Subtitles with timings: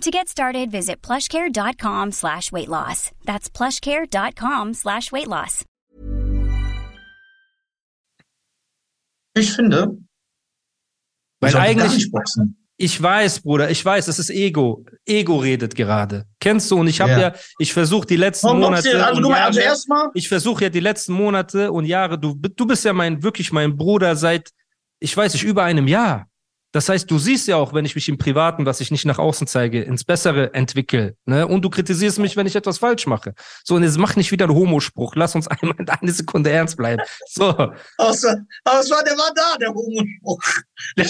[0.00, 3.10] To get started, visit plushcare.com slash weight loss.
[3.24, 5.64] That's plushcare.com slash weight loss.
[9.36, 9.98] Ich finde,
[11.40, 12.08] Weil eigentlich,
[12.76, 14.84] ich weiß, Bruder, ich weiß, es ist Ego.
[15.06, 16.26] Ego redet gerade.
[16.40, 16.78] Kennst du?
[16.78, 17.18] Und ich habe ja.
[17.18, 17.34] Ja.
[17.58, 19.06] ich versuche die letzten Warum boxt Monate ihr?
[19.06, 22.66] Also, mal, also Jahre, erstmal, ich versuche ja die letzten Monate und Jahre, du, du
[22.66, 24.50] bist ja mein, wirklich mein Bruder seit,
[25.00, 26.28] ich weiß nicht, über einem Jahr.
[26.74, 29.20] Das heißt, du siehst ja auch, wenn ich mich im Privaten, was ich nicht nach
[29.20, 31.16] außen zeige, ins Bessere entwickle.
[31.24, 31.46] Ne?
[31.46, 33.34] Und du kritisierst mich, wenn ich etwas falsch mache.
[33.62, 35.14] So, und jetzt mach nicht wieder einen Homospruch.
[35.14, 37.00] Lass uns einmal in eine Sekunde ernst bleiben.
[37.30, 37.50] So,
[37.98, 40.42] außer, aber es war, der war da, der Homospruch.
[40.96, 41.06] Der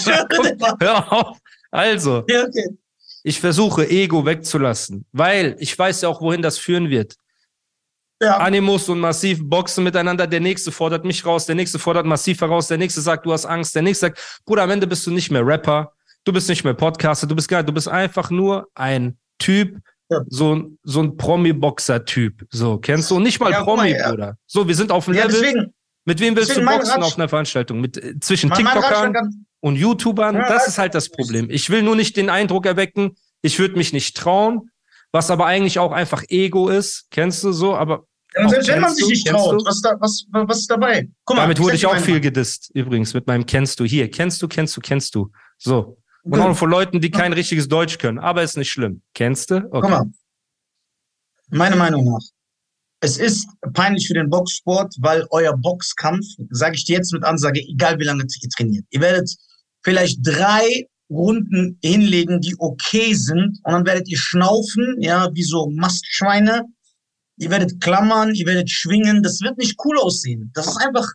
[0.59, 1.37] war, hör auf.
[1.71, 2.77] Also, ja, okay.
[3.23, 7.15] ich versuche, Ego wegzulassen, weil ich weiß ja auch, wohin das führen wird.
[8.21, 10.25] Ja, Animus und Massiv boxen miteinander.
[10.27, 13.45] Der nächste fordert mich raus, der nächste fordert Massiv heraus, der nächste sagt, du hast
[13.45, 15.91] Angst, der nächste sagt, Bruder, am Ende bist du nicht mehr Rapper,
[16.23, 19.77] du bist nicht mehr Podcaster, du bist gar, du bist einfach nur ein Typ,
[20.09, 20.19] Ja.
[20.29, 22.45] so, ein- so ein Promi-Boxer-Typ.
[22.51, 23.15] So, kennst du?
[23.17, 24.09] Und nicht mal Ja, mal, Promi, ja.
[24.09, 24.37] Bruder.
[24.45, 25.31] So, wir sind auf dem Level.
[25.31, 25.73] deswegen,
[26.07, 27.81] Mit wem willst du mein boxen Ratsch- auf einer Veranstaltung?
[27.81, 31.49] Mit, äh, zwischen mein, mein TikTokern an, und YouTubern, das weiß ist halt das Problem.
[31.49, 34.69] Ich will nur nicht den Eindruck erwecken, ich würde mich nicht trauen,
[35.15, 37.07] was aber eigentlich auch einfach Ego ist.
[37.09, 37.73] Kennst du so?
[37.73, 41.09] Aber ja, selbst wenn man sich nicht traut, was, da, was, was ist dabei?
[41.23, 44.11] Guck mal, damit wurde ich auch viel gedisst, übrigens, mit meinem Kennst du hier.
[44.11, 45.31] Kennst du, kennst du, kennst du.
[45.57, 45.97] So.
[46.23, 48.19] Und auch von Leuten, die kein richtiges Deutsch können.
[48.19, 49.03] Aber ist nicht schlimm.
[49.13, 49.55] Kennst du?
[49.55, 49.79] Okay.
[49.79, 50.05] Guck mal,
[51.49, 52.21] meiner Meinung nach,
[52.99, 57.61] es ist peinlich für den Boxsport, weil euer Boxkampf, sage ich dir jetzt mit Ansage,
[57.61, 59.33] egal wie lange ihr trainiert, ihr werdet
[59.81, 65.69] vielleicht drei Runden hinlegen, die okay sind, und dann werdet ihr schnaufen, ja, wie so
[65.69, 66.63] Mastschweine.
[67.37, 69.21] Ihr werdet klammern, ihr werdet schwingen.
[69.21, 70.51] Das wird nicht cool aussehen.
[70.53, 71.05] Das ist einfach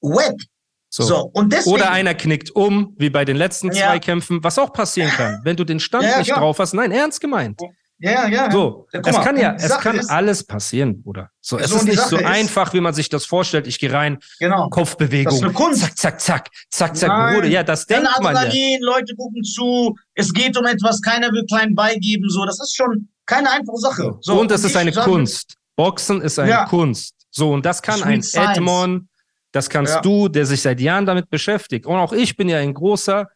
[0.00, 0.40] wack.
[0.88, 1.02] So.
[1.02, 1.74] So, und deswegen.
[1.74, 3.88] Oder einer knickt um, wie bei den letzten Ja.
[3.88, 6.72] zwei Kämpfen, was auch passieren kann, wenn du den Stand Ja, ja, nicht drauf hast.
[6.72, 7.60] Nein, ernst gemeint.
[7.98, 8.50] Ja, ja.
[8.50, 11.30] So, Ja, es mal, kann ja, es Sache kann ist- alles passieren, Bruder.
[11.40, 13.66] So, es So, ist nicht so Sache ist- einfach, wie man sich das vorstellt.
[13.66, 14.68] Ich gehe rein, Genau.
[14.68, 15.80] Kopfbewegung, Das ist eine Kunst.
[15.82, 17.34] zack, zack, zack, zack, zack, Nein.
[17.36, 17.48] Bruder.
[17.48, 18.76] Ja, das Dann denkt man ja.
[18.80, 23.08] Leute gucken zu, es geht um etwas, keiner will klein beigeben, so, das ist schon
[23.26, 24.18] keine einfache Sache.
[24.20, 25.54] So, und es ist eine sage- Kunst.
[25.76, 26.64] Boxen ist eine Ja.
[26.66, 27.14] Kunst.
[27.30, 28.58] So, und das kann Das ein Science.
[28.58, 29.08] Edmond,
[29.52, 30.00] das kannst Ja.
[30.02, 31.86] du, der sich seit Jahren damit beschäftigt.
[31.86, 33.28] Und auch ich bin ja ein großer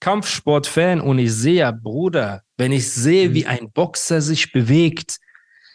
[0.00, 3.34] Kampfsportfan und ich sehe ja, Bruder, wenn ich sehe, Mhm.
[3.34, 5.18] wie ein Boxer sich bewegt,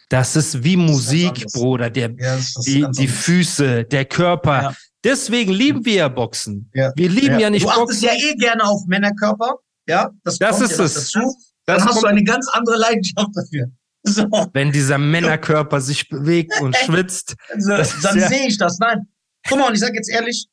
[0.10, 1.54] das ist wie Musik, anderes.
[1.54, 1.90] Bruder.
[1.90, 3.08] Der, Ja, das ist die, die.
[3.08, 4.62] Füße, der Körper.
[4.62, 4.76] Ja.
[5.04, 6.70] Deswegen lieben wir ja Boxen.
[6.74, 6.92] Ja.
[6.96, 8.04] Wir lieben ja, nicht Du achtest Boxen.
[8.04, 9.56] ja eh gerne auf Männerkörper,
[9.88, 10.94] ja, das, Das kommt ist es.
[10.94, 11.20] dazu.
[11.66, 13.68] Das Dann hast kommt- du eine ganz andere Leidenschaft dafür.
[14.04, 17.36] So, wenn dieser Männerkörper sich bewegt und schwitzt.
[17.60, 18.80] so Das ist dann sehe ich das.
[18.80, 19.08] Nein,
[19.48, 20.48] guck mal, und ich sag jetzt ehrlich,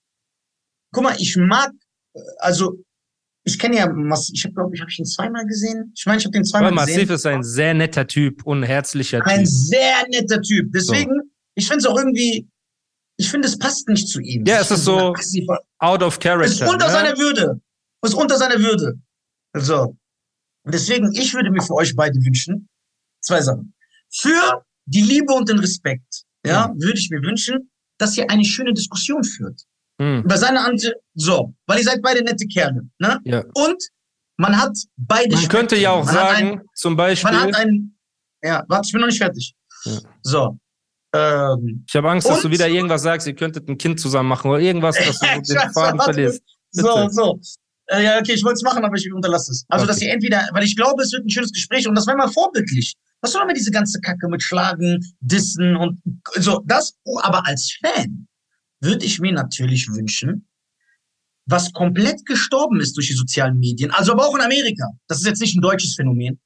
[0.92, 1.70] guck mal, ich mag,
[2.14, 2.74] äh, also
[3.48, 5.92] ich kenne ja, Mas- ich habe glaube ich, habe ihn zweimal gesehen.
[5.96, 6.96] Ich meine, ich habe den zweimal Aber gesehen.
[6.96, 9.46] Massiv ist ein sehr netter Typ und herzlicher Ein Typ.
[9.48, 10.70] sehr netter Typ.
[10.72, 11.12] Deswegen,
[11.54, 12.48] ich finde es auch irgendwie,
[13.16, 14.44] ich finde, es passt nicht zu ihm.
[14.46, 16.64] Ja, es ist so aggressiver- out of Es character.
[16.64, 16.92] ist unter ne?
[16.92, 17.60] seiner Würde.
[18.02, 18.94] Es ist unter seiner Würde.
[19.56, 19.96] So.
[20.64, 22.68] Und deswegen, ich würde mir für euch beide wünschen,
[23.20, 23.74] zwei Sachen.
[24.10, 28.72] Für die Liebe und den Respekt, ja, würde ich mir wünschen, dass ihr eine schöne
[28.72, 29.62] Diskussion führt.
[30.00, 30.22] Hm.
[30.24, 33.18] Über seine Ansicht, so, weil ihr seid beide nette Kerle, ne?
[33.24, 33.44] Ja.
[33.54, 33.82] Und
[34.36, 37.98] man hat beide Man könnte ja auch Man sagen, ein- zum man Beispiel, hat ein,
[38.42, 39.54] ja, warte, ich bin noch nicht fertig.
[39.84, 39.98] Ja.
[40.22, 40.58] So.
[41.14, 44.50] Ähm, ich habe Angst, dass du wieder irgendwas sagst, ihr könntet ein Kind zusammen machen
[44.50, 46.42] oder irgendwas, dass du den Faden verlierst.
[46.70, 47.40] So, so.
[47.86, 49.64] Äh, ja, okay, ich wollte es machen, aber ich unterlasse es.
[49.68, 50.06] Also, dass Okay.
[50.08, 52.94] ihr entweder, weil ich glaube, es wird ein schönes Gespräch und das wäre mal vorbildlich.
[53.22, 56.00] Was soll immer diese ganze Kacke mit Schlagen, Dissen und
[56.36, 58.27] so, das, oh, aber als Fan
[58.80, 60.48] würde ich mir natürlich wünschen,
[61.46, 65.26] was komplett gestorben ist durch die sozialen Medien, also aber auch in Amerika, das ist
[65.26, 66.38] jetzt nicht ein deutsches Phänomen,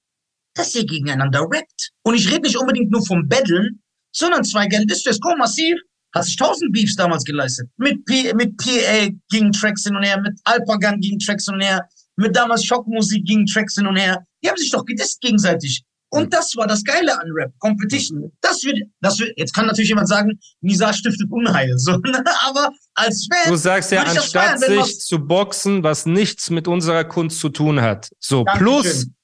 [0.54, 1.92] dass ihr gegeneinander rappt.
[2.02, 3.82] Und ich rede nicht unbedingt nur vom Betteln,
[4.14, 5.76] sondern zwei geile Distress, komm, massiv,
[6.14, 7.68] hat sich tausend Beefs damals geleistet.
[7.78, 11.62] Mit, P mit PA gegen Tracks hin und her, mit Alpagan gegen Tracks hin und
[11.62, 14.24] her, mit damals Schockmusik gegen Tracks hin und her.
[14.44, 15.82] Die haben sich doch gedisst gegenseitig.
[16.14, 18.30] Und das war das Geile an Rap, Competition.
[18.42, 22.22] Das wird, das wird, jetzt kann natürlich jemand sagen, Nisa stiftet Unheil, so, ne?
[22.46, 27.04] aber als Fan, Du sagst ja, anstatt feiern, sich zu boxen, was nichts mit unserer
[27.04, 28.10] Kunst zu tun hat.
[28.20, 29.14] So, plus, Dankeschön.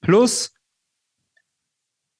[0.00, 0.52] plus,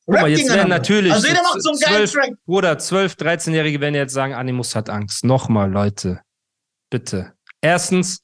[0.04, 2.34] Guck mal, jetzt werden natürlich Also jeder macht so einen geilen zwölf- Track.
[2.44, 5.24] Bruder, 12, 13-Jährige werden jetzt sagen, Animus hat Angst.
[5.24, 6.20] Nochmal, Leute.
[6.90, 7.32] Bitte.
[7.62, 8.18] Erstens,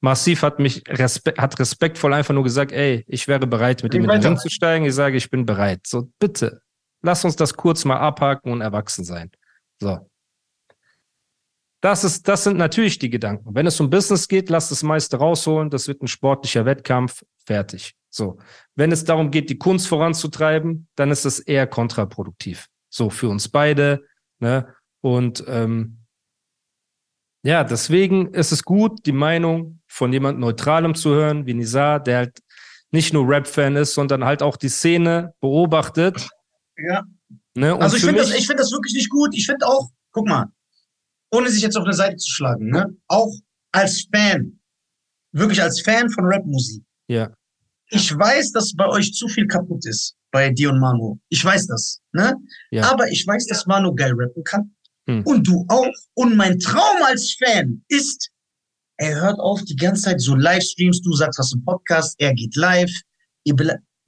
[0.00, 4.04] Massiv hat mich respe hat respektvoll einfach nur gesagt, ey, ich wäre bereit, mit ihm
[4.04, 4.22] in den.
[4.22, 4.84] Ring zu steigen.
[4.84, 5.80] Ich sage, ich bin bereit.
[5.86, 6.62] So, bitte,
[7.02, 9.30] lass uns das kurz mal abhaken und erwachsen sein.
[9.80, 10.08] So.
[11.80, 13.54] Das ist, das sind natürlich die Gedanken.
[13.54, 15.70] Wenn es um Business geht, lass das meiste rausholen.
[15.70, 17.24] Das wird ein sportlicher Wettkampf.
[17.46, 17.94] Fertig.
[18.10, 18.38] So.
[18.74, 22.66] Wenn es darum geht, die Kunst voranzutreiben, dann ist das eher kontraproduktiv.
[22.88, 24.04] So für uns beide.
[24.40, 24.74] Ne?
[25.00, 25.97] Und ähm,
[27.48, 32.18] ja, deswegen ist es gut, die Meinung von jemand Neutralem zu hören, wie Nizar, der
[32.18, 32.42] halt
[32.90, 36.28] nicht nur Rap-Fan ist, sondern halt auch die Szene beobachtet.
[36.76, 37.04] Ja.
[37.54, 37.74] Ne?
[37.74, 39.30] Also ich finde das, ich finde das wirklich nicht gut.
[39.32, 40.52] Ich finde auch, guck mal,
[41.32, 42.94] ohne sich jetzt auf eine Seite zu schlagen, ne?
[43.06, 43.34] Auch
[43.72, 44.60] als Fan,
[45.32, 46.84] wirklich als Fan von Rapmusik.
[47.06, 47.30] Ja.
[47.88, 51.18] Ich weiß, dass bei euch zu viel kaputt ist, bei dir und Manu.
[51.30, 52.34] Ich weiß das, ne?
[52.70, 52.92] Ja.
[52.92, 54.74] Aber ich weiß, dass Manu geil rappen kann.
[55.08, 55.22] Hm.
[55.24, 55.92] Und du auch.
[56.14, 58.30] Und mein Traum als Fan ist,
[58.98, 62.54] er hört auf die ganze Zeit so Livestreams, du sagst was im Podcast, er geht
[62.56, 62.90] live.
[63.44, 63.54] Ihr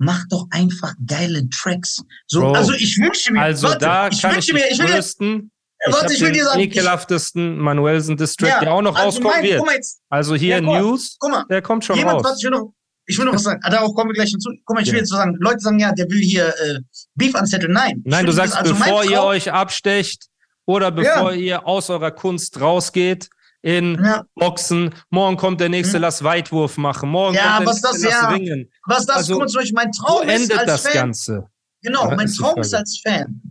[0.02, 2.02] Macht doch einfach geile Tracks.
[2.26, 4.70] So, Bro, also ich wünsche mir, Also warte, da ich kann ich wünsche mir, dich
[4.72, 5.52] ich will trösten.
[5.86, 9.04] Ich warte, ich will dir sagen, ich, ekelhaftesten Manuelsen Distrack, Ja, der auch noch also
[9.18, 9.62] rauskommen mein, wird.
[9.72, 12.24] jetzt, Also hier Ja, mal, News, mal, der kommt schon jemand, raus.
[12.24, 12.72] was ich will noch,
[13.06, 14.50] ich will noch was sagen, darauf kommen wir gleich hinzu.
[14.64, 15.00] Guck mal, ich will Ja.
[15.00, 16.80] jetzt so sagen, Leute sagen, ja, der will hier äh,
[17.14, 17.72] Beef anzetteln.
[17.74, 18.00] Nein.
[18.02, 20.29] Ich Nein, du sagst, also bevor ihr euch abstecht
[20.70, 23.28] oder bevor ihr aus eurer Kunst rausgeht
[23.62, 26.02] in Ja, Boxen, morgen kommt der nächste, Hm.
[26.02, 28.28] lass Weitwurf machen, morgen Ja, kommt der was nächste, das- lass ja.
[28.30, 28.70] ringen.
[28.86, 31.46] was das, Also, zum Beispiel, mein Traum ist endet als das Fan, Ganze?
[31.82, 33.42] genau, Ja, mein Traum ist als Fan,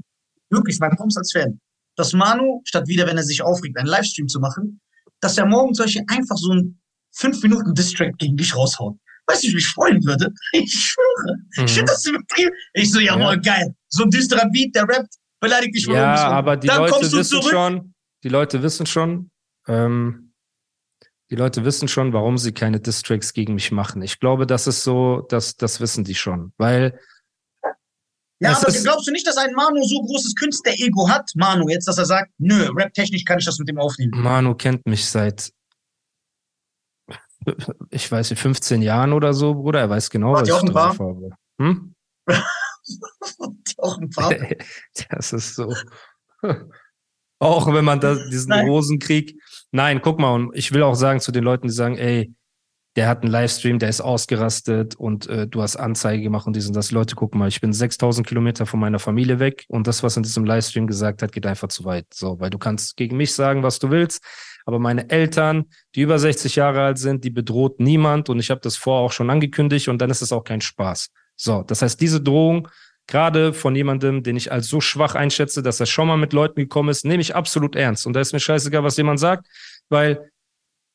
[0.49, 1.59] wirklich, mein Traum ist als Fan,
[1.95, 4.79] dass Manu, statt wieder, wenn er sich aufregt, einen Livestream zu machen,
[5.21, 6.81] dass er morgen solche einfach so einen
[7.11, 8.95] 5 Minuten Distrack gegen dich raushaut.
[9.27, 10.31] Weißt du, wie ich mich freuen würde?
[10.53, 11.35] Ich schwöre.
[11.55, 11.67] Ich Mhm.
[11.67, 12.51] finde das übertrieben.
[12.73, 13.75] Ich so, jawohl, geil.
[13.89, 17.23] So ein düsterer Beat, der rappt, beleidigt dich von Ja, aber die Dann Leute wissen
[17.41, 17.51] zurück.
[17.51, 17.93] schon,
[18.23, 19.31] die Leute wissen schon,
[19.67, 20.33] ähm,
[21.31, 24.01] die Leute wissen schon, warum sie keine Distracks gegen mich machen.
[24.01, 26.99] Ich glaube, das ist so, das, das wissen die schon, weil
[28.41, 31.29] Ja, aber ist- glaubst du nicht, dass ein Manu so großes Künstler-Ego hat?
[31.35, 34.11] Manu, jetzt, dass er sagt, nö, rap-technisch kann ich das mit dem aufnehmen.
[34.21, 35.51] Manu kennt mich seit,
[37.89, 39.79] ich weiß nicht, 15 Jahren oder so, Bruder.
[39.81, 41.29] Er weiß genau, Wart was ich drauf habe.
[41.61, 41.95] Hm?
[43.77, 44.33] Auch ein paar.
[45.09, 45.73] Das ist so.
[47.39, 48.67] Auch wenn man da diesen Nein.
[48.67, 49.39] Rosenkrieg.
[49.71, 52.33] Nein, guck mal, und ich will auch sagen zu den Leuten, die sagen, ey,
[52.95, 56.67] der hat einen Livestream, der ist ausgerastet und äh, du hast Anzeige gemacht und dies
[56.67, 56.91] und das.
[56.91, 60.23] Leute, guck mal, ich bin 6000 Kilometer von meiner Familie weg und das, was in
[60.23, 62.07] diesem Livestream gesagt hat, geht einfach zu weit.
[62.13, 64.21] So, weil du kannst gegen mich sagen, was du willst,
[64.65, 65.65] aber meine Eltern,
[65.95, 69.11] die über 60 Jahre alt sind, die bedroht niemand und ich habe das vorher auch
[69.11, 71.09] schon angekündigt und dann ist es auch kein Spaß.
[71.39, 72.67] So, das heißt, diese Drohung,
[73.07, 76.59] gerade von jemandem, den ich als so schwach einschätze, dass er schon mal mit Leuten
[76.59, 78.05] gekommen ist, nehme ich absolut ernst.
[78.05, 79.47] Und da ist mir scheißegal, was jemand sagt,
[79.87, 80.29] weil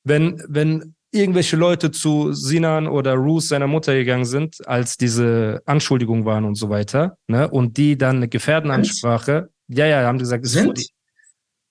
[0.05, 6.27] wenn, wenn irgendwelche Leute zu Sinan oder Ruth, seiner Mutter, gegangen sind, als diese Anschuldigungen
[6.27, 10.45] waren und so weiter, ne, und die dann eine Gefährdenansprache, ja, ja, haben die gesagt,
[10.45, 10.89] es Sind?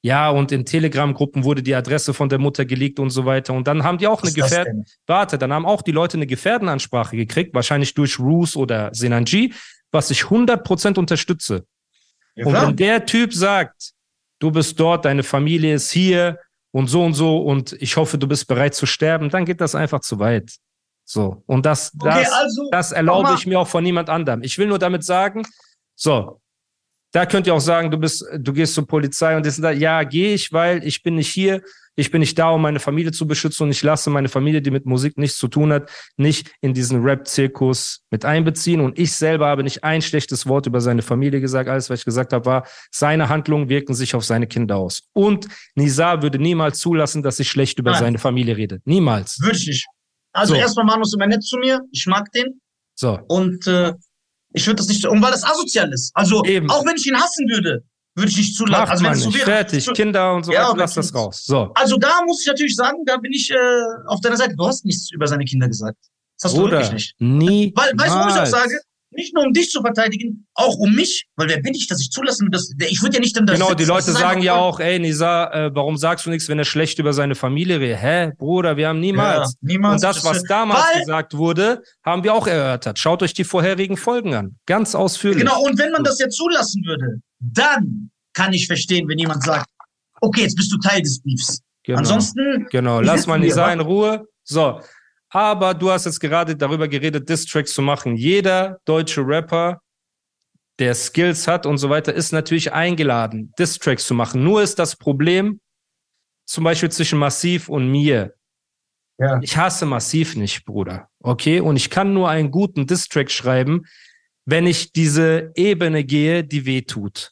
[0.05, 3.53] Ja, und in Telegram-Gruppen wurde die Adresse von der Mutter geleakt und so weiter.
[3.53, 4.85] Und dann haben die auch Was eine ist das Gefährd denn?
[5.07, 9.53] Warte, dann haben auch die Leute eine Gefährdenansprache gekriegt, wahrscheinlich durch Roos oder Senanji,
[9.91, 11.65] was ich 100% unterstütze.
[12.35, 13.93] Ja, Und wenn der Typ sagt,
[14.39, 16.37] du bist dort, deine Familie ist hier
[16.71, 19.73] und so und so und ich hoffe, du bist bereit zu sterben, dann geht das
[19.73, 20.51] einfach zu weit.
[21.05, 21.43] So.
[21.45, 24.43] Und das, Okay, das, also, das erlaube ich mir auch von niemand anderem.
[24.43, 25.43] Ich will nur damit sagen,
[25.95, 26.41] so,
[27.13, 29.71] da könnt ihr auch sagen, du bist, du gehst zur Polizei und das, und da.
[29.71, 31.61] ja, gehe ich, weil ich bin nicht hier,
[31.95, 34.71] ich bin nicht da, um meine Familie zu beschützen und ich lasse meine Familie, die
[34.71, 39.45] mit Musik nichts zu tun hat, nicht in diesen Rap-Zirkus mit einbeziehen und ich selber
[39.45, 41.69] habe nicht ein schlechtes Wort über seine Familie gesagt.
[41.69, 45.03] Alles, was ich gesagt habe, war, seine Handlungen wirken sich auf seine Kinder aus.
[45.13, 47.99] Und Nizar würde niemals zulassen, dass ich schlecht über Nein.
[47.99, 48.81] seine Familie rede.
[48.85, 49.39] Niemals.
[49.39, 49.85] würde ich nicht.
[50.31, 50.59] Also So.
[50.59, 51.79] erstmal, Manu ist immer nett zu mir.
[51.91, 52.59] Ich mag den.
[52.95, 53.19] So.
[53.27, 53.93] Und äh,
[54.53, 56.11] ich würde das nicht, und weil das asozial ist.
[56.13, 56.69] Also, Eben.
[56.69, 57.83] auch wenn ich ihn hassen würde,
[58.15, 58.91] würde ich nicht zulassen.
[58.91, 59.45] Also, wenn es so wäre.
[59.45, 59.91] Fertig.
[59.93, 61.43] Kinder und so Ja, lass das raus.
[61.45, 61.71] So.
[61.75, 63.55] Also, da muss ich natürlich sagen, da bin ich äh,
[64.07, 64.55] auf deiner Seite.
[64.55, 65.97] Du hast nichts über seine Kinder gesagt.
[66.39, 67.15] Das hast du Oder wirklich nicht.
[67.19, 67.73] nie.
[67.75, 68.79] Weil, weißt du, warum ich auch sage?
[69.15, 72.09] Nicht nur um dich zu verteidigen, auch um mich, weil wer bin ich, dass ich
[72.09, 73.57] zulassen dass, ich würde ja nicht in das.
[73.59, 76.65] Genau, die Leute sagen ja auch, ey, Nisa, äh, warum sagst du nichts, wenn er
[76.65, 78.01] schlecht über seine Familie redet?
[78.01, 79.53] Hä, Bruder, wir haben niemals.
[79.61, 79.95] Ja, niemals.
[79.95, 82.99] Und das, was damals weil- gesagt wurde, haben wir auch erörtert.
[82.99, 84.55] Schaut euch die vorherigen Folgen an.
[84.65, 85.39] Ganz ausführlich.
[85.41, 89.67] Genau, und wenn man das jetzt zulassen würde, dann kann ich verstehen, wenn jemand sagt,
[90.21, 91.59] okay, jetzt bist du Teil des Beefs.
[91.83, 91.99] Genau.
[91.99, 94.25] Ansonsten, Genau, lass mal Nisa in Ruhe.
[94.43, 94.79] So.
[95.33, 98.15] Aber du hast jetzt gerade darüber geredet, Distracks zu machen.
[98.15, 99.81] Jeder deutsche Rapper
[100.79, 104.43] der Skills hat und so weiter, ist natürlich eingeladen, Distracks zu machen.
[104.43, 105.59] Nur ist das Problem,
[106.45, 108.35] zum Beispiel zwischen Massiv und mir.
[109.19, 109.39] Ja.
[109.41, 111.09] Ich hasse Massiv nicht, Bruder.
[111.19, 111.59] Okay?
[111.59, 113.85] Und ich kann nur einen guten Distrack schreiben,
[114.45, 117.31] wenn ich diese Ebene gehe, die weh tut.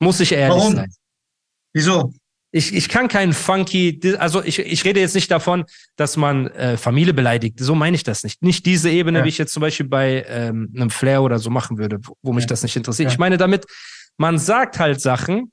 [0.00, 0.74] Muss ich ehrlich Warum?
[0.74, 0.92] sein.
[1.72, 2.12] Wieso?
[2.54, 5.64] Ich, ich kann keinen funky, also ich, ich rede jetzt nicht davon,
[5.96, 7.58] dass man äh, Familie beleidigt.
[7.58, 8.42] So meine ich das nicht.
[8.42, 9.24] Nicht diese Ebene, ja.
[9.24, 12.44] wie ich jetzt zum Beispiel bei ähm, einem Flair oder so machen würde, wo mich
[12.44, 12.48] ja.
[12.48, 13.08] das nicht interessiert.
[13.08, 13.12] Ja.
[13.12, 13.64] Ich meine damit,
[14.18, 15.50] man sagt halt Sachen,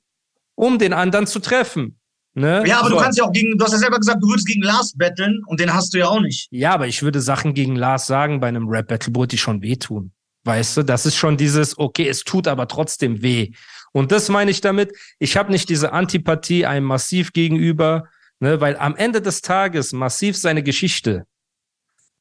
[0.54, 1.98] um den anderen zu treffen.
[2.34, 2.62] Ne?
[2.66, 2.96] Ja, aber so.
[2.96, 5.42] du kannst ja auch gegen, du hast ja selber gesagt, du würdest gegen Lars battlen
[5.46, 6.48] und den hast du ja auch nicht.
[6.50, 10.12] Ja, aber ich würde Sachen gegen Lars sagen bei einem Rap-Battle, die schon wehtun.
[10.44, 13.52] Weißt du, das ist schon dieses, okay, es tut aber trotzdem weh.
[13.92, 18.76] Und das meine ich damit, ich habe nicht diese Antipathie einem Massiv gegenüber, ne, weil
[18.76, 21.26] am Ende des Tages Massiv seine Geschichte.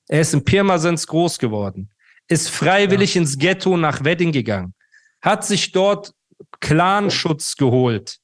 [0.08, 1.92] Er ist in Pirmasens groß geworden,
[2.28, 3.22] ist freiwillig ja.
[3.22, 4.74] ins Ghetto nach Wedding gegangen,
[5.22, 6.14] hat sich dort
[6.60, 8.18] Clanschutz geholt,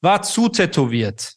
[0.00, 1.34] war zutätowiert,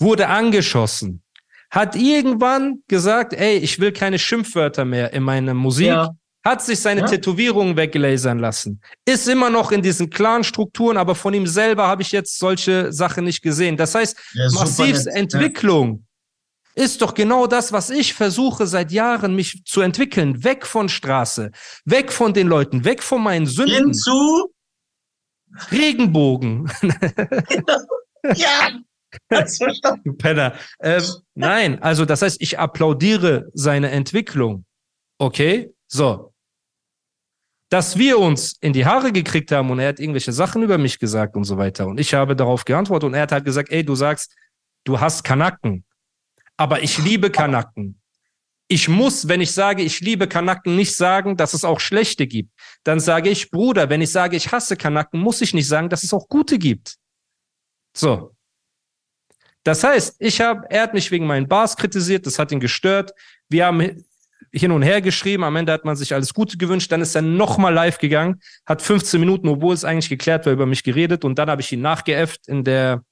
[0.00, 1.22] wurde angeschossen,
[1.70, 5.86] hat irgendwann gesagt, ey, ich will keine Schimpfwörter mehr in meiner Musik.
[5.86, 6.16] Ja
[6.48, 7.06] hat sich seine ja.
[7.06, 12.02] Tätowierungen weglasern lassen, ist immer noch in diesen klaren Strukturen, aber von ihm selber habe
[12.02, 13.76] ich jetzt solche Sachen nicht gesehen.
[13.76, 16.04] Das heißt, ja, Massivs Entwicklung
[16.74, 16.84] ja.
[16.84, 20.42] ist doch genau das, was ich versuche seit Jahren mich zu entwickeln.
[20.44, 21.50] Weg von Straße,
[21.84, 23.76] weg von den Leuten, weg von meinen Sünden.
[23.76, 24.52] Hinzu
[25.70, 26.70] Regenbogen.
[28.34, 28.70] ja.
[30.04, 30.54] Du Penner.
[30.80, 31.02] Ähm,
[31.34, 34.66] nein, also das heißt, ich applaudiere seine Entwicklung.
[35.18, 35.72] Okay?
[35.86, 36.34] So,
[37.68, 40.98] dass wir uns in die Haare gekriegt haben und er hat irgendwelche Sachen über mich
[40.98, 41.86] gesagt und so weiter.
[41.86, 44.34] Und ich habe darauf geantwortet und er hat halt gesagt, ey, du sagst,
[44.84, 45.84] du hast Kanacken.
[46.56, 48.00] Aber ich liebe Kanacken.
[48.68, 52.52] Ich muss, wenn ich sage, ich liebe Kanacken, nicht sagen, dass es auch schlechte gibt.
[52.84, 56.02] Dann sage ich, Bruder, wenn ich sage, ich hasse Kanacken, muss ich nicht sagen, dass
[56.02, 56.96] es auch gute gibt.
[57.96, 58.34] So.
[59.62, 63.12] Das heißt, ich habe, er hat mich wegen meinen Bars kritisiert, das hat ihn gestört.
[63.48, 64.04] Wir haben
[64.52, 65.44] hin und her geschrieben.
[65.44, 66.90] Am Ende hat man sich alles Gute gewünscht.
[66.92, 70.66] Dann ist er nochmal live gegangen, hat 15 Minuten, obwohl es eigentlich geklärt war, über
[70.66, 71.24] mich geredet.
[71.24, 73.02] Und dann habe ich ihn nachgeäfft in der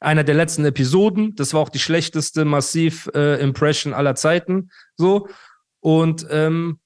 [0.00, 1.34] einer der letzten Episoden.
[1.36, 4.70] Das war auch die schlechteste Massiv-Impression äh, aller Zeiten.
[4.96, 5.28] So.
[5.80, 6.80] Und ähm,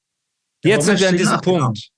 [0.62, 1.90] jetzt sind wir an diesem Punkt.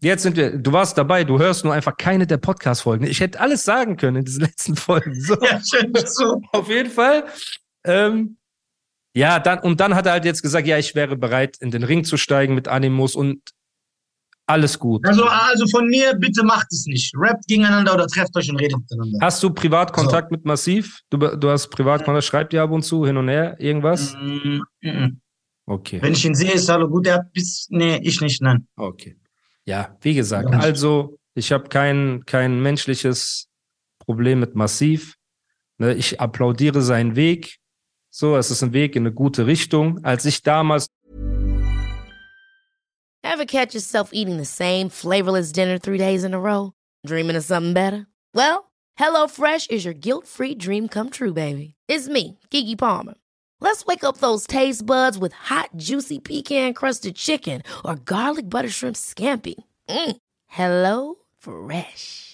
[0.00, 3.06] Jetzt sind wir, du warst dabei, du hörst nur einfach keine der Podcast-Folgen.
[3.06, 5.18] Ich hätte alles sagen können in diesen letzten Folgen.
[5.20, 5.36] So.
[5.40, 6.42] Ja, schön so.
[6.52, 7.24] Auf jeden Fall.
[7.84, 8.36] Ähm,
[9.14, 11.84] ja, dann, und dann hat er halt jetzt gesagt, ja, ich wäre bereit, in den
[11.84, 13.40] Ring zu steigen mit Animus und
[14.46, 15.06] alles gut.
[15.06, 17.14] Also, also von mir, bitte macht es nicht.
[17.16, 19.18] Rappt gegeneinander oder trefft euch und redet miteinander.
[19.22, 20.36] Hast du Privatkontakt so.
[20.36, 21.00] mit Massiv?
[21.08, 24.14] Du, du hast Privatkontakt, schreibt ihr ab und zu hin und her irgendwas?
[24.14, 25.20] Mm, mm, mm.
[25.66, 26.02] Okay.
[26.02, 28.66] Wenn ich ihn sehe, ist hallo gut, er hat bis, nee, ich nicht, nein.
[28.76, 29.16] Okay.
[29.64, 30.58] Ja, wie gesagt, ja.
[30.58, 33.48] also ich habe kein, kein menschliches
[33.98, 35.16] Problem mit Massiv.
[35.78, 37.58] Ne, ich applaudiere seinen Weg.
[38.16, 39.98] So, es ist ein Weg in eine gute Richtung.
[40.04, 40.86] Als ich damals.
[43.24, 46.70] Ever catch yourself eating the same flavorless dinner three days in a row?
[47.04, 48.06] Dreaming of something better?
[48.32, 51.74] Well, HelloFresh is your guilt-free dream come true, baby.
[51.88, 53.14] It's me, Kiki Palmer.
[53.60, 58.94] Let's wake up those taste buds with hot, juicy pecan-crusted chicken or garlic butter shrimp
[58.94, 59.56] scampi.
[59.88, 60.16] Mm.
[60.46, 62.33] Hello Fresh.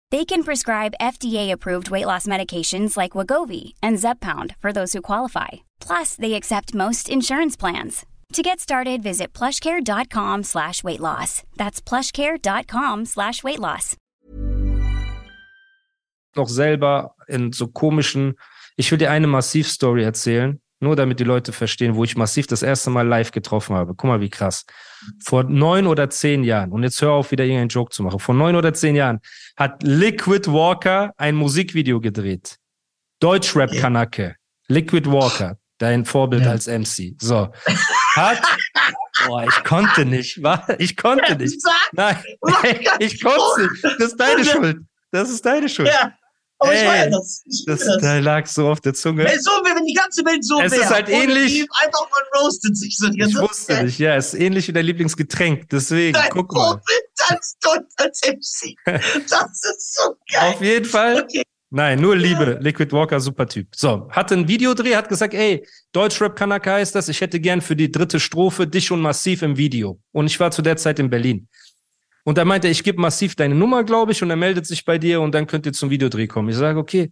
[0.11, 5.47] They can prescribe FDA-approved weight loss medications like Wagovi and Zepbound for those who qualify.
[5.79, 8.05] Plus, they accept most insurance plans.
[8.33, 11.43] To get started, visit plushcare.com slash weight loss.
[11.55, 13.95] That's plushcare.com slash weight loss.
[16.35, 18.35] Noch selber in so komischen,
[18.77, 20.59] ich will dir eine Massiv-Story erzählen.
[20.83, 23.93] Nur damit die Leute verstehen, wo ich massiv das erste Mal live getroffen habe.
[23.93, 24.65] Guck mal, wie krass.
[25.23, 28.19] Vor neun oder zehn Jahren, und jetzt hör auf, wieder irgendeinen Joke zu machen.
[28.19, 29.19] Vor neun oder zehn Jahren
[29.55, 32.57] hat Liquid Walker ein Musikvideo gedreht.
[33.19, 34.35] Deutschrap-Kanake.
[34.69, 36.51] Liquid Walker, dein Vorbild ja.
[36.51, 37.13] als MC.
[37.21, 37.51] So.
[38.15, 38.41] Hat.
[39.27, 40.41] Boah, ich konnte nicht.
[40.79, 41.61] Ich konnte nicht.
[41.91, 42.17] Nein,
[42.99, 43.83] ich konnte nicht.
[43.83, 44.77] Das ist deine Schuld.
[45.11, 45.89] Das ist deine Schuld.
[45.89, 46.13] Ja.
[46.61, 47.43] Aber Ey, ich feiere das.
[47.45, 47.97] Ich das, das.
[48.01, 49.27] Da lag so auf der Zunge.
[49.27, 50.67] Ey, so, wenn die ganze Welt so wäre.
[50.67, 51.65] Es wär, ist halt ähnlich.
[51.83, 53.07] Einfach mal roastet sich so.
[53.07, 54.15] Ich wusste nicht, ja.
[54.15, 55.67] Es ist ähnlich wie dein Lieblingsgetränk.
[55.69, 56.79] Deswegen, Nein, guck mal.
[56.79, 58.75] Oh, als MC.
[58.85, 60.53] Das ist so geil.
[60.53, 61.23] Auf jeden Fall.
[61.23, 61.41] Okay.
[61.73, 62.59] Nein, nur Liebe.
[62.61, 63.67] Liquid Walker, super Typ.
[63.73, 67.77] So, hatte ein Videodreh, hat gesagt, ey, Deutschrap Kanaka heißt das, ich hätte gern für
[67.77, 69.97] die dritte Strophe dich und Massiv im Video.
[70.11, 71.47] Und ich war zu der Zeit in Berlin.
[72.23, 74.97] Und er meinte, ich gebe Massiv deine Nummer, glaube ich, und er meldet sich bei
[74.97, 76.49] dir und dann könnt ihr zum Videodreh kommen.
[76.49, 77.11] Ich sage, okay.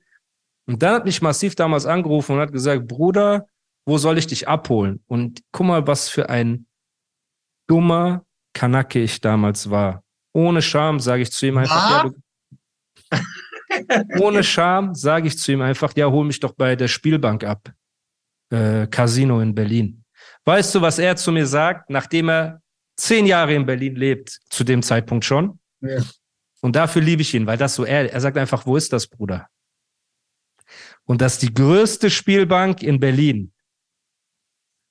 [0.68, 3.48] Und dann hat mich Massiv damals angerufen und hat gesagt, Bruder,
[3.86, 5.04] wo soll ich dich abholen?
[5.08, 6.68] Und guck mal, was für ein
[7.68, 8.24] dummer
[8.54, 10.04] Kanake ich damals war.
[10.34, 12.14] Ohne Scham sage ich zu ihm einfach, ja, du,
[14.20, 17.72] ohne Scham sage ich zu ihm einfach, ja, hol mich doch bei der Spielbank ab.
[18.52, 20.04] Äh, Casino in Berlin.
[20.46, 22.62] Weißt du, was er zu mir sagt, nachdem er
[23.00, 25.60] zehn Jahre in Berlin lebt, zu dem Zeitpunkt schon?
[25.82, 26.02] Ja.
[26.62, 29.08] Und dafür liebe ich ihn, weil das so er, er sagt einfach, wo ist das,
[29.08, 29.48] Bruder?
[31.06, 33.52] Und das ist die größte Spielbank in Berlin.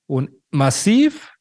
[0.07, 1.31] Und massiv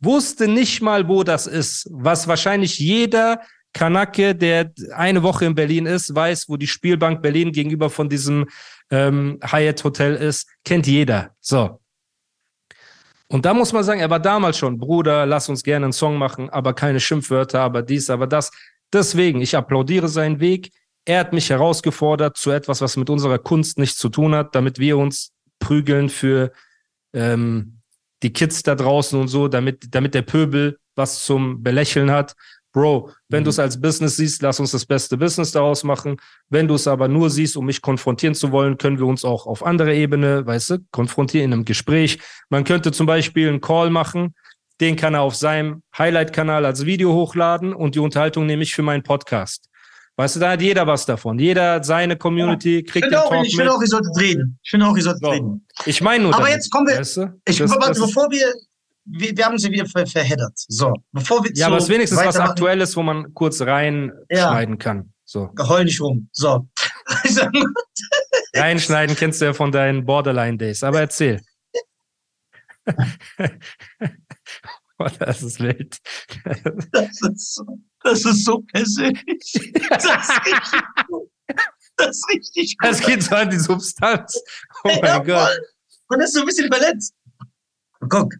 [0.00, 3.42] wusste nicht mal, wo das ist, was wahrscheinlich jeder
[3.72, 8.46] Kanake, der eine Woche in Berlin ist, weiß, wo die Spielbank Berlin gegenüber von diesem
[8.90, 11.34] ähm, Hyatt Hotel ist, kennt jeder.
[11.40, 11.80] So.
[13.28, 16.16] Und da muss man sagen, er war damals schon, Bruder, lass uns gerne einen Song
[16.18, 18.50] machen, aber keine Schimpfwörter, aber dies, aber das.
[18.92, 20.70] Deswegen, ich applaudiere seinen Weg.
[21.04, 24.78] Er hat mich herausgefordert zu etwas, was mit unserer Kunst nichts zu tun hat, damit
[24.78, 26.52] wir uns prügeln für
[27.12, 27.80] ähm,
[28.22, 32.34] die Kids da draußen und so, damit, damit der Pöbel was zum Belächeln hat.
[32.74, 33.44] Bro, wenn Mhm.
[33.44, 36.16] du es als Business siehst, lass uns das beste Business daraus machen.
[36.50, 39.46] Wenn du es aber nur siehst, um mich konfrontieren zu wollen, können wir uns auch
[39.46, 42.18] auf anderer Ebene, weißt du, konfrontieren in einem Gespräch.
[42.50, 44.34] Man könnte zum Beispiel einen Call machen,
[44.80, 48.82] den kann er auf seinem Highlight-Kanal als Video hochladen und die Unterhaltung nehme ich für
[48.82, 49.68] meinen Podcast.
[50.16, 51.38] Weißt du, da hat jeder was davon.
[51.38, 54.16] Jeder hat seine Community, Ich kriegt den finde auch, Talk ich finde auch, ihr solltet
[54.18, 54.58] reden.
[54.64, 55.30] Ich finde auch, ihr solltet So.
[55.30, 55.66] reden.
[55.86, 57.40] Ich meine nur Aber damit, jetzt kommen wir- Weißt du?
[57.46, 58.52] Ich, Das- warte, das bevor wir,
[59.04, 60.52] wir, wir haben ja wieder ver verheddert.
[60.56, 65.12] So, bevor wir Ja, aber es ist wenigstens was Aktuelles, wo man kurz reinschneiden kann.
[65.24, 65.50] So.
[65.58, 66.28] Heul nicht rum.
[66.32, 66.68] So.
[68.54, 70.82] Reinschneiden kennst du ja von deinen Borderline Days.
[70.82, 71.40] Aber erzähl.
[74.98, 75.98] oh, das ist wild.
[76.92, 77.64] das, ist so,
[78.02, 79.52] das ist so persönlich.
[79.88, 81.30] Das ist richtig gut.
[81.96, 82.90] Das ist richtig gut.
[82.90, 84.42] Das geht so an die Substanz.
[84.84, 85.58] Oh mein Ja, Gott.
[86.08, 87.14] Und das ist so ein bisschen verletzt.
[88.08, 88.34] Guck.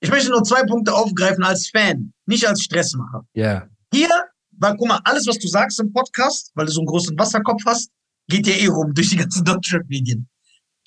[0.00, 3.22] Ich möchte nur zwei Punkte aufgreifen als Fan, nicht als Stressmacher.
[3.34, 3.68] Ja.
[3.92, 4.08] Hier,
[4.52, 7.62] weil, guck mal, alles, was du sagst im Podcast, weil du so einen großen Wasserkopf
[7.66, 7.90] hast,
[8.28, 10.26] geht ja eh rum durch die ganzen Deutschrap-Medien.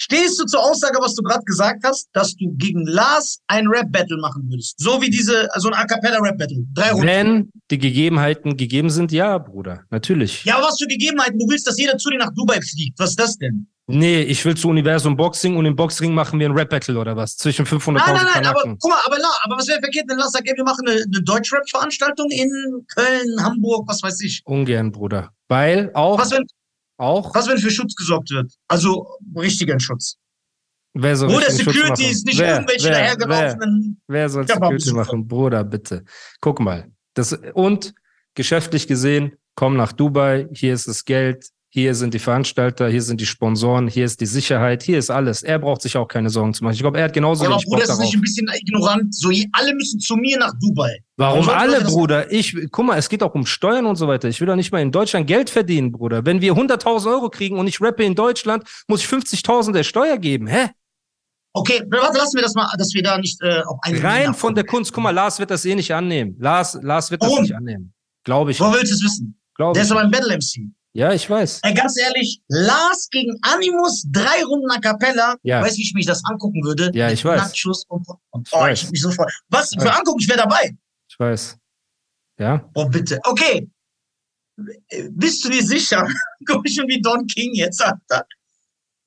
[0.03, 4.17] Stehst du zur Aussage, was du gerade gesagt hast, dass du gegen Lars ein Rap-Battle
[4.17, 4.75] machen würdest?
[4.77, 6.65] So wie diese, also ein A Cappella-Rap-Battle.
[6.73, 7.07] Drei Runden.
[7.07, 9.83] Wenn die Gegebenheiten gegeben sind, ja, Bruder.
[9.91, 10.43] Natürlich.
[10.43, 11.39] Ja, aber was für Gegebenheiten?
[11.39, 12.99] Du willst, dass jeder zu dir nach Dubai fliegt.
[12.99, 13.67] Was ist das denn?
[13.87, 17.37] Nee, ich will zu Universum Boxing und im Boxring machen wir ein Rap-Battle oder was?
[17.37, 20.31] Zwischen 500.000 Nein, nein, nein, aber guck mal, aber, aber was wäre verkehrt, wenn Lars
[20.33, 22.51] sagt, ey, wir machen eine, eine Deutschrap-Veranstaltung in
[22.93, 24.41] Köln, Hamburg, was weiß ich.
[24.43, 25.31] Ungern, Bruder.
[25.47, 26.45] Weil auch, Was wenn,
[27.03, 28.51] auch, was wenn für Schutz gesorgt wird?
[28.67, 30.17] Also richtigen Schutz.
[30.93, 32.11] wer soll Wo der richtigen Schutz Security machen?
[32.11, 34.01] ist nicht wer, irgendwelche wer, wer, dahergelaufenen.
[34.07, 35.27] wer soll Ja, aber Security machen?
[35.27, 36.03] Bruder, bitte.
[36.41, 36.91] Guck mal.
[37.13, 37.93] Das, und
[38.35, 43.19] geschäftlich gesehen, komm nach Dubai, hier ist das Geld, hier sind die Veranstalter, hier sind
[43.19, 45.41] die Sponsoren, hier ist die Sicherheit, hier ist alles.
[45.41, 46.75] Er braucht sich auch keine Sorgen zu machen.
[46.75, 48.03] Ich glaube, er hat genauso wenig Bock Bruder, das ist darauf.
[48.05, 49.15] nicht ein bisschen ignorant.
[49.15, 50.99] So, alle müssen zu mir nach Dubai.
[51.17, 52.31] Warum alle, das- Bruder?
[52.31, 54.29] Ich, guck mal, es geht auch um Steuern und so weiter.
[54.29, 56.23] Ich will doch nicht mal in Deutschland Geld verdienen, Bruder.
[56.27, 60.19] Wenn wir 100.000 Euro kriegen und ich rappe in Deutschland, muss ich 50.000 der Steuer
[60.19, 60.45] geben.
[60.45, 60.69] Hä?
[61.53, 64.53] Okay, warte, lassen wir das mal, dass wir da nicht äh, auf einen Rein von
[64.53, 64.93] der Kunst.
[64.93, 66.35] Guck mal, Lars wird das eh nicht annehmen.
[66.39, 67.41] Lars, Lars wird das Warum?
[67.41, 67.93] nicht annehmen.
[68.23, 68.59] Glaube ich.
[68.59, 69.39] Wo willst du es wissen?
[69.55, 69.87] Glaube Der ich.
[69.87, 70.69] ist aber ein Battle-MC.
[70.95, 71.61] Ja, ich weiß.
[71.63, 75.35] Ey, ganz ehrlich, Lars gegen Animus, drei Runden a Cappella.
[75.41, 75.61] Ja.
[75.61, 76.91] Weißt du, wie ich mich das angucken würde?
[76.93, 77.41] Ja, ich weiß.
[77.41, 78.83] Nachschuss und, und Ich oh, weiß.
[78.83, 79.29] ich mich so freuen.
[79.49, 80.19] Was Ich für angucken?
[80.21, 80.77] Ich wäre dabei.
[81.09, 81.57] Ich weiß.
[82.37, 82.69] Ja?
[82.75, 83.19] Oh, bitte.
[83.23, 83.67] Okay.
[85.09, 86.07] Bist du dir sicher?
[86.47, 88.27] Guck ich schon wie Don King jetzt, Alter.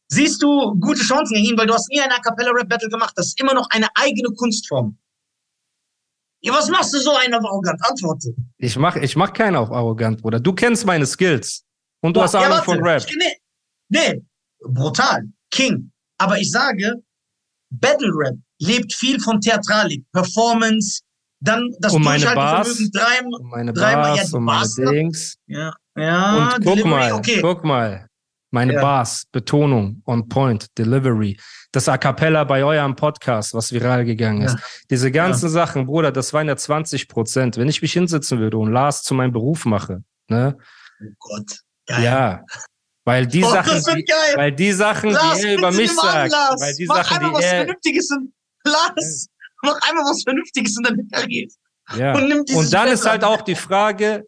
[0.09, 2.88] Siehst du gute Chancen gegen ihn, weil du hast nie eine A Cappella Rap Battle
[2.88, 3.12] gemacht.
[3.16, 4.99] Das ist immer noch eine eigene Kunstform.
[6.40, 7.81] Ja, was machst du so einer arrogant?
[7.85, 8.35] Antworte.
[8.59, 10.40] Ich mach, ich mach keinen auf arrogant, Bruder.
[10.40, 11.64] Du kennst meine Skills.
[12.03, 12.65] Und du hast Ja, Ahnung warte.
[12.65, 13.03] von Rap.
[13.19, 13.37] Nee,
[13.89, 14.23] nee,
[14.61, 15.25] brutal.
[15.51, 15.91] King.
[16.19, 16.95] Aber ich sage,
[17.71, 21.01] Battle Rap lebt viel von Theatralik, Performance,
[21.41, 24.75] dann das Und meine Durchhaltevermögen, drei, Und meine Dreimal, ja, Bars die und meine Bars-
[24.75, 25.37] Dings.
[25.47, 27.41] ja, ja, Und guck mal, okay.
[27.43, 28.07] guck mal.
[28.53, 28.81] Meine Ja.
[28.81, 31.37] Bars, Betonung, on point, Delivery.
[31.73, 34.55] Das A Cappella bei eurem Podcast, was viral gegangen ist.
[34.55, 34.61] Ja.
[34.89, 37.57] Diese ganzen Sachen, Bruder, das waren ja 20 Prozent.
[37.59, 40.57] Wenn ich mich hinsetzen würde und Lars zu meinem Beruf mache, ne?
[41.03, 41.59] Oh Gott.
[41.87, 42.03] Geil.
[42.05, 42.44] Ja.
[43.05, 45.96] Weil die oh, Sachen, das die, weil die Sachen, Lars, die er über mich an,
[45.96, 46.61] sagt, Lars.
[46.61, 48.33] weil die mach Sachen, einmal die was er, Vernünftiges in,
[48.64, 49.29] Lars,
[49.62, 51.49] mach einmal was Vernünftiges in deiner Karriere.
[51.96, 52.14] Ja.
[52.16, 53.31] Und Und dann ist Fett halt an.
[53.31, 54.27] auch die Frage,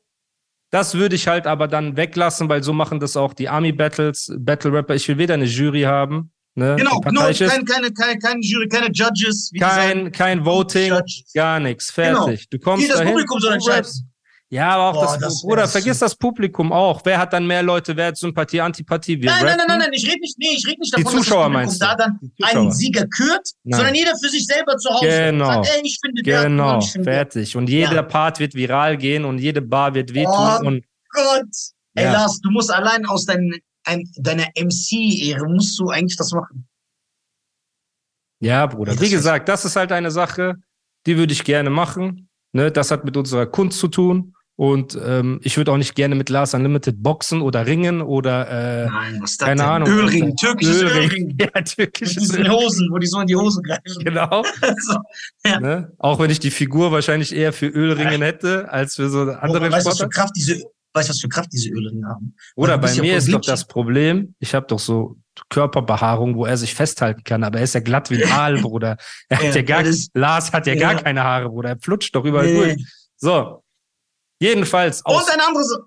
[0.70, 4.94] das würde ich halt aber dann weglassen, weil so machen das auch die Army-Battles, Battle-Rapper.
[4.94, 8.92] Ich will weder eine Jury haben, ne, Genau, no, ist, keine, keine, keine, Jury, keine
[8.92, 9.50] Judges.
[9.58, 11.32] kein, kein Voting, Judges.
[11.34, 12.26] gar nichts, Genau.
[12.26, 12.48] fertig.
[12.50, 14.07] Du kommst Hier das dahin, Publikum soll entscheiden.
[14.50, 17.02] Ja, aber auch Boah, das, das Bruder, vergiss das Publikum auch.
[17.04, 19.20] Wer hat dann mehr Leute, wer hat Sympathie, Antipathie?
[19.20, 21.18] Wir Nein, nein, nein, nein, nein, ich rede nicht, nee, ich rede nicht Die davon,
[21.18, 21.96] Zuschauer dass meinst das du?
[22.04, 23.76] Publikum da dann einen Sieger kürt, Nein.
[23.76, 25.06] sondern jeder für sich selber zu Hause.
[25.06, 25.44] Genau.
[25.62, 27.56] Sagt, ey, ich finde der, Genau, und ich finde fertig.
[27.56, 28.02] Und jeder Ja.
[28.02, 30.32] Part wird viral gehen und jede Bar wird wehtun.
[30.34, 31.44] Oh, und Gott.
[31.94, 32.12] Ey, Ja.
[32.14, 36.66] Lars, du musst allein aus dein, ein, deiner MC-Ehre, musst du eigentlich das machen.
[38.40, 40.54] ja, Bruder, Ja, wie gesagt, das ist halt eine Sache,
[41.06, 42.24] die würde ich gerne machen.
[42.52, 44.34] Ne, das hat mit unserer Kunst zu tun.
[44.60, 48.86] Und ähm, ich würde auch nicht gerne mit Lars Unlimited boxen oder ringen oder äh,
[48.86, 49.70] Nein, was ist das keine denn?
[49.70, 49.88] Ahnung.
[49.88, 50.34] Ölring, Alter.
[50.36, 51.10] türkisches Ölring.
[51.10, 51.38] Ölring.
[51.54, 52.50] Ja, türkisches Ölring.
[52.50, 54.02] Hosen, wo die so in die Hosen greifen.
[54.04, 54.42] Genau.
[54.88, 54.96] so.
[55.46, 55.60] Ja.
[55.60, 55.92] Ne?
[55.98, 59.86] Auch wenn ich die Figur wahrscheinlich eher für Ölringen hätte, als für so andere weißt
[59.86, 60.08] du, was für.
[60.08, 60.54] Kraft diese,
[60.92, 62.34] weißt du, was für Kraft diese Ölringe haben?
[62.56, 65.18] Oder bei ja mir ist doch das Problem, ich habe doch so
[65.50, 68.96] Körperbehaarung, wo er sich festhalten kann, aber er ist ja glatt wie ein Aal, Bruder.
[69.28, 70.80] Er hat Ja, ja gar, das Lars hat ja, Ja.
[70.94, 71.68] gar keine Haare, Bruder.
[71.68, 72.54] Er flutscht doch überall Nee.
[72.74, 72.84] durch.
[73.16, 73.62] So.
[74.40, 75.78] Jedenfalls aus, Und ein anderes.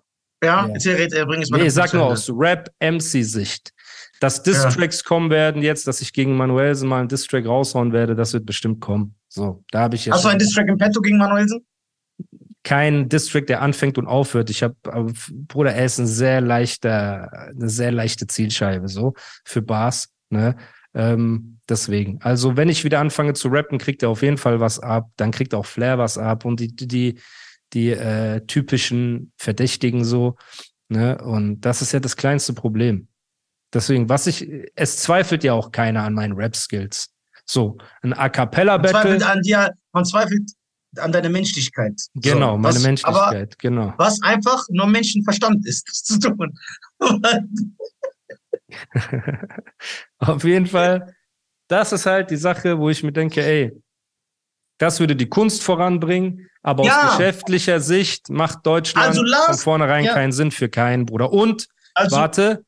[0.44, 0.92] Ja, Ja.
[0.92, 1.60] äh, bring es mal.
[1.60, 3.72] nee, ich sag nur aus Rap-MC-Sicht.
[4.20, 8.34] Dass Distracks kommen werden jetzt, dass ich gegen Manuelsen mal einen Distrack raushauen werde, das
[8.34, 9.16] wird bestimmt kommen.
[9.28, 11.66] So, da habe ich jetzt Hast du einen Distrack im Petto gegen Manuelsen?
[12.64, 14.50] keinen District, der anfängt und aufhört.
[14.52, 14.76] Ich habe,
[15.48, 20.10] Bruder, er ist ein sehr leichter, eine sehr leichte Zielscheibe so für Bars.
[20.30, 20.56] Ne?
[20.94, 22.20] Ähm, deswegen.
[22.22, 25.10] Also wenn ich wieder anfange zu rappen, kriegt er auf jeden Fall was ab.
[25.18, 27.20] Dann kriegt auch Flair was ab und die die
[27.74, 30.36] die, äh, typischen Verdächtigen so.
[30.90, 31.18] Ne?
[31.22, 33.08] Und das ist ja das kleinste Problem.
[33.74, 37.14] Deswegen, was ich, es zweifelt ja auch keiner an meinen Rap-Skills.
[37.46, 40.52] So, ein A cappella Man zweifelt an dir, man zweifelt
[40.98, 42.00] an deiner Menschlichkeit.
[42.16, 43.94] Genau, So, meine was, Menschlichkeit, genau.
[43.98, 46.54] Was einfach nur Menschenverstand ist, das zu tun.
[50.20, 51.16] Auf jeden Fall,
[51.68, 53.72] das ist halt die Sache, wo ich mir denke, ey,
[54.82, 57.10] das würde die Kunst voranbringen, aber Ja.
[57.12, 60.14] aus geschäftlicher Sicht macht Deutschland Also Lars- von vornherein ja.
[60.14, 61.32] keinen Sinn für keinen, Bruder.
[61.32, 62.66] Und, Also, warte,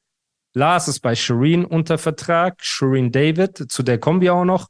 [0.53, 4.67] Lars ist bei Shireen unter Vertrag, Shireen David, zu der kommen wir auch noch.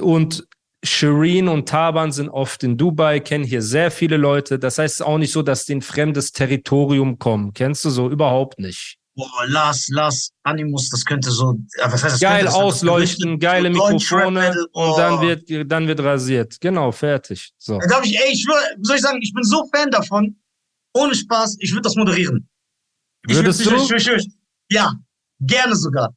[0.00, 0.46] Und
[0.84, 4.58] Shireen und Taban sind oft in Dubai, kennen hier sehr viele Leute.
[4.58, 7.52] Das heißt auch nicht so, dass die in fremdes Territorium kommen.
[7.54, 8.10] Kennst du so?
[8.10, 8.98] Überhaupt nicht.
[9.14, 12.20] Boah, Lars, Lars, Animus, das könnte so, was heißt das?
[12.20, 14.90] geil könnte, ausleuchten, geile Mikrofone oh.
[14.90, 16.60] und dann wird, dann wird rasiert.
[16.60, 17.52] Genau, fertig.
[17.58, 17.78] So.
[17.78, 20.36] Da darf ich, ey, ich wie soll ich sagen, ich bin so Fan davon,
[20.94, 22.48] ohne Spaß, ich würde das moderieren.
[23.26, 23.96] Ich Würdest würd- du?
[23.96, 24.32] Ich, ich, ich, ich,
[24.70, 24.92] ja,
[25.40, 26.14] gerne sogar.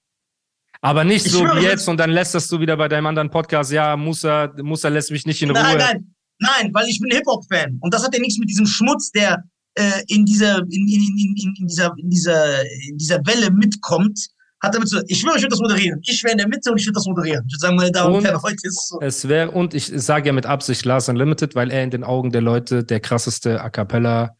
[0.81, 3.07] Aber nicht Ich so wie ich- jetzt und dann lässt das du wieder bei deinem
[3.07, 5.61] anderen Podcast, ja, Musa, Musa lässt mich nicht in Ruhe.
[5.61, 7.77] Nein, nein, nein, weil ich bin Hip-Hop-Fan.
[7.81, 9.43] Und das hat ja nichts mit diesem Schmutz, der
[9.77, 14.19] äh, in dieser, in, in, in, dieser, in dieser, in dieser Welle mitkommt,
[14.61, 16.01] hat damit zu Ich schwöre, ich würde das moderieren.
[16.03, 17.43] Ich wäre in der Mitte und ich würde das moderieren.
[17.47, 18.99] Ich würde sagen, meine Damen und, Und- Herren, heute ist es so.
[19.01, 22.31] Es wäre, und ich sage ja mit Absicht Lars Unlimited, weil er in den Augen
[22.31, 24.35] der Leute der krasseste A Cappella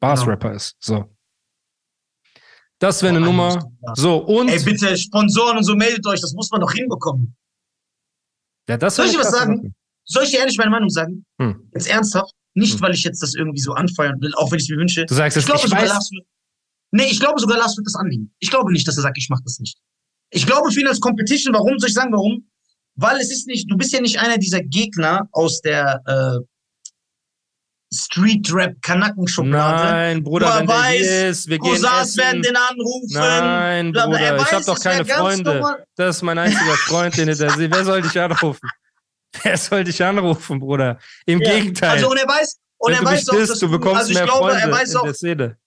[0.00, 0.76] Bars-Rapper ist.
[0.80, 1.04] So.
[2.80, 3.70] Das wäre eine Boah, Nummer.
[3.94, 4.48] So, und.
[4.48, 7.36] Ey, bitte, Sponsoren und so, meldet euch, das muss man doch hinbekommen.
[8.68, 9.56] ja, das Soll ich eine was sagen?
[9.56, 9.72] Sache.
[10.06, 11.24] Soll ich dir ehrlich meine Meinung sagen?
[11.40, 11.70] Hm.
[11.72, 12.32] Jetzt ernsthaft?
[12.54, 12.80] Nicht, Hm.
[12.82, 15.04] weil ich jetzt das irgendwie so anfeuern will, auch wenn ich es mir wünsche.
[15.06, 15.88] Du sagst Ich glaube ich sogar weiß.
[15.90, 16.24] Lars wird,
[16.92, 18.32] nee, ich glaube sogar Lars wird das annehmen.
[18.38, 19.76] Ich glaube nicht, dass er sagt, ich mache das nicht.
[20.30, 21.78] Ich glaube für ihn als Competition, warum?
[21.78, 22.48] Soll ich sagen, warum?
[22.96, 26.38] Weil es ist nicht, du bist ja nicht einer dieser Gegner aus der äh,
[27.92, 29.82] Street Rap Kanackenschublade.
[29.84, 32.54] Nein, Bruder, er wenn der weiß, hier ist, wir gehen Cousins werden essen.
[32.54, 33.08] den anrufen.
[33.12, 33.94] Nein.
[33.94, 35.62] Er Bruder, ich weiß, habe doch keine Freunde.
[35.96, 37.70] Das ist mein einziger Freund, den ich da sehe.
[37.70, 38.68] Wer soll dich anrufen?
[39.42, 40.98] Wer soll dich anrufen, Bruder?
[41.26, 41.50] Im Ja.
[41.54, 41.90] Gegenteil.
[41.90, 44.24] Also und er weiß, und wenn er weiß auch, dass du bekommst also ich mehr
[44.26, 45.06] glaube, Freunde er weiß auch.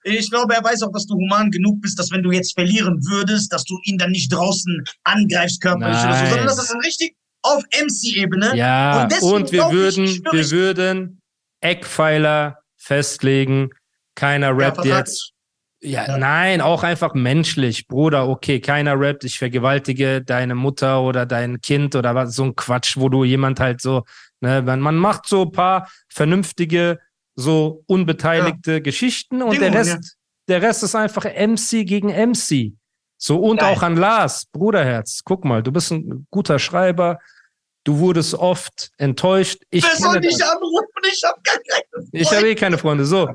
[0.03, 2.99] Ich glaube, er weiß auch, dass du human genug bist, dass wenn du jetzt verlieren
[3.09, 6.27] würdest, dass du ihn dann nicht draußen angreifst körperlich oder so, Nein.
[6.29, 8.55] sondern dass das dann richtig auf MC-Ebene.
[8.55, 11.21] Ja, Und und wir würden, wir würden
[11.61, 13.69] Eckpfeiler festlegen.
[14.15, 15.31] Keiner rappt Vertrag- jetzt.
[15.79, 16.17] Ja, Ja.
[16.17, 17.87] nein, auch einfach menschlich.
[17.87, 22.55] Bruder, okay, keiner rappt, ich vergewaltige deine Mutter oder dein Kind oder was, so ein
[22.55, 24.03] Quatsch, wo du jemand halt so,
[24.41, 26.99] ne, man, macht so ein paar vernünftige,
[27.35, 32.73] so unbeteiligte Geschichten und der Bedingungen, Rest, der Rest ist einfach MC gegen MC.
[33.19, 33.75] So, und Geil.
[33.75, 35.21] auch an Lars, Bruderherz.
[35.23, 37.19] Guck mal, du bist ein guter Schreiber.
[37.83, 39.61] Du wurdest oft enttäuscht.
[39.69, 40.87] Ich Wer soll dich anrufen?
[41.11, 43.05] Ich habe gar keine Ich habe eh keine Freunde.
[43.05, 43.29] So.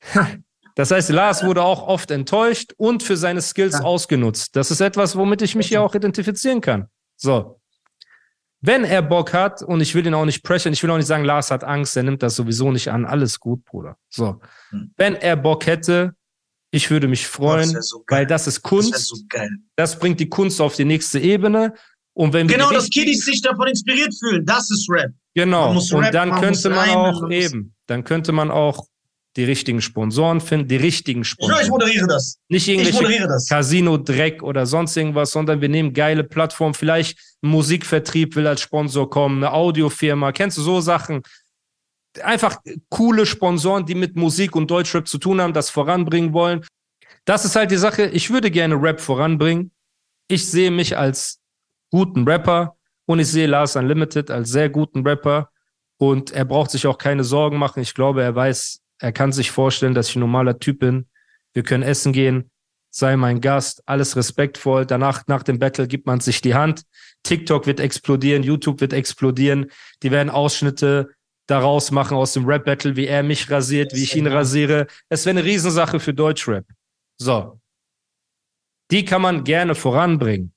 [0.76, 3.80] Das heißt, Lars wurde auch oft enttäuscht und für seine Skills Ja.
[3.84, 4.56] ausgenutzt.
[4.56, 6.88] Das ist etwas, womit ich mich ja auch identifizieren kann.
[7.16, 7.60] So.
[8.60, 11.06] Wenn er Bock hat, und ich will ihn auch nicht pressen, ich will auch nicht
[11.06, 13.04] sagen, Lars hat Angst, er nimmt das sowieso nicht an.
[13.04, 13.96] Alles gut, Bruder.
[14.08, 14.40] So.
[14.70, 14.92] Hm.
[14.96, 16.14] Wenn er Bock hätte,
[16.70, 18.92] ich würde mich freuen, Das so weil das ist Das Kunst.
[18.92, 19.50] wäre so geil.
[19.76, 21.74] Das bringt die Kunst auf die nächste Ebene.
[22.14, 24.44] Und wenn Genau, dass Kiddies sich davon inspiriert fühlen.
[24.46, 25.12] Das ist Rap.
[25.34, 25.70] Genau.
[25.70, 28.86] Und rappen, dann könnte man auch eben, dann könnte man auch
[29.36, 31.70] die richtigen Sponsoren finden, die richtigen Ich schwöre, ich Sponsoren.
[31.70, 32.38] moderiere das.
[32.48, 33.36] Nicht Ich irgendwelche.
[33.48, 36.74] Casino-Dreck oder sonst irgendwas, sondern wir nehmen geile Plattformen.
[36.74, 40.32] Vielleicht ein Musikvertrieb will als Sponsor kommen, eine Audiofirma.
[40.32, 41.22] Kennst du so Sachen?
[42.22, 42.58] Einfach
[42.90, 46.64] coole Sponsoren, die mit Musik und Deutschrap zu tun haben, das voranbringen wollen.
[47.24, 48.06] Das ist halt die Sache.
[48.06, 49.72] Ich würde gerne Rap voranbringen.
[50.28, 51.40] Ich sehe mich als
[51.90, 55.50] guten Rapper und ich sehe Lars Unlimited als sehr guten Rapper.
[55.96, 57.80] Und er braucht sich auch keine Sorgen machen.
[57.80, 61.06] Ich glaube, er weiß, er kann sich vorstellen, dass ich ein normaler Typ bin.
[61.52, 62.50] Wir können essen gehen,
[62.90, 64.86] sei mein Gast, alles respektvoll.
[64.86, 66.84] Danach, nach dem Battle gibt man sich die Hand.
[67.22, 69.70] TikTok wird explodieren, YouTube wird explodieren.
[70.02, 71.10] Die werden Ausschnitte
[71.46, 74.86] daraus machen aus dem Rap-Battle, wie er mich rasiert, wie ich ihn rasiere.
[75.10, 76.64] Es wäre eine Riesensache für Deutschrap.
[77.18, 77.60] So.
[78.90, 80.54] Die kann man gerne voranbringen.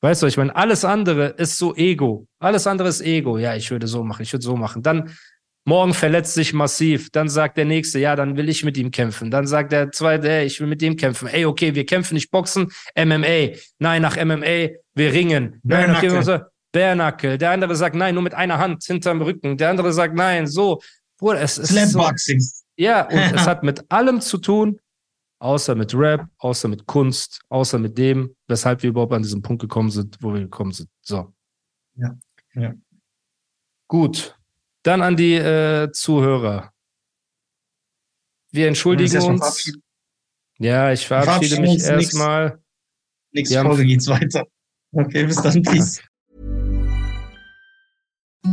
[0.00, 2.26] Weißt du, ich meine, alles andere ist so Ego.
[2.40, 3.38] Alles andere ist Ego.
[3.38, 4.82] Ja, ich würde so machen, ich würde so machen.
[4.82, 5.14] Dann
[5.64, 7.10] morgen verletzt sich massiv.
[7.10, 9.30] Dann sagt der Nächste, ja, dann will ich mit ihm kämpfen.
[9.30, 11.28] Dann sagt der Zweite, ey, ich will mit ihm kämpfen.
[11.28, 13.56] Ey, okay, wir kämpfen nicht Boxen, MMA.
[13.78, 15.60] Nein, nach MMA, wir ringen.
[15.62, 16.38] Nein, okay, so,
[16.72, 17.38] Bärnackel.
[17.38, 19.56] Der andere sagt, nein, nur mit einer Hand hinterm Rücken.
[19.56, 20.80] Der andere sagt, nein, so.
[21.18, 22.42] Bruder, es ist so, Slapboxing.
[22.76, 24.80] ja, und es hat mit allem zu tun,
[25.38, 29.62] außer mit Rap, außer mit Kunst, außer mit dem, weshalb wir überhaupt an diesen Punkt
[29.62, 30.88] gekommen sind, wo wir gekommen sind.
[31.02, 31.32] So.
[31.96, 32.16] Ja,
[32.54, 32.74] ja.
[33.86, 34.36] Gut.
[34.84, 36.70] Dann an die äh, Zuhörer.
[38.52, 39.72] Wir entschuldigen uns.
[40.58, 41.88] Ja, ich verabschiede mich nix.
[41.88, 42.62] erstmal.
[43.32, 44.44] Nächste Wir haben- Folge geht's weiter.
[44.92, 45.62] Okay, bis dann.
[45.62, 46.00] Peace.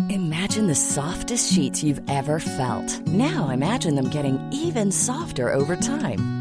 [0.09, 3.05] Imagine the softest sheets you've ever felt.
[3.07, 6.40] Now imagine them getting even softer over time.